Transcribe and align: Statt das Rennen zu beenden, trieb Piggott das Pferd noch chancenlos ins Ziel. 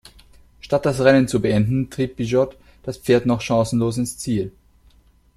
Statt 0.61 0.87
das 0.87 0.99
Rennen 0.99 1.27
zu 1.27 1.43
beenden, 1.43 1.91
trieb 1.91 2.15
Piggott 2.15 2.57
das 2.81 2.97
Pferd 2.97 3.27
noch 3.27 3.39
chancenlos 3.41 3.99
ins 3.99 4.17
Ziel. 4.17 4.51